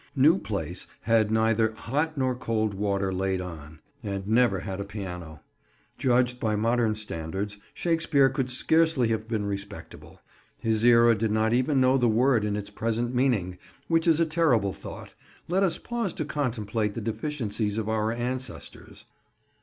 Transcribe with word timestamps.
New 0.15 0.39
Place 0.39 0.87
had 1.01 1.29
neither 1.29 1.73
hot 1.73 2.17
nor 2.17 2.33
cold 2.33 2.73
water 2.73 3.13
laid 3.13 3.39
on, 3.39 3.81
and 4.01 4.27
never 4.27 4.61
had 4.61 4.81
a 4.81 4.83
piano. 4.83 5.41
Judged 5.99 6.39
by 6.39 6.55
modern 6.55 6.95
standards 6.95 7.59
Shakespeare 7.75 8.27
could 8.27 8.49
scarcely 8.49 9.09
have 9.09 9.27
been 9.27 9.45
respectable: 9.45 10.19
his 10.59 10.83
era 10.83 11.15
did 11.15 11.29
not 11.29 11.53
even 11.53 11.79
know 11.79 11.99
the 11.99 12.09
word 12.09 12.43
in 12.43 12.55
its 12.55 12.71
present 12.71 13.13
meaning, 13.13 13.59
which 13.87 14.07
is 14.07 14.19
a 14.19 14.25
terrible 14.25 14.73
thought; 14.73 15.13
let 15.47 15.61
us 15.61 15.77
pause 15.77 16.15
to 16.15 16.25
contemplate 16.25 16.95
the 16.95 16.99
deficiencies 17.01 17.77
of 17.77 17.87
our 17.87 18.11
ancestors. 18.11 19.05